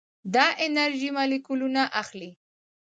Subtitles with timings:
[0.33, 2.31] دا انرژي مالیکولونه اخلي.